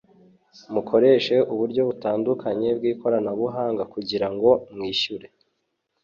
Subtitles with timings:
[0.73, 5.27] mukoreshe uburyo butandukanye bw’ikoranabuhanga kugira ngo mwishyure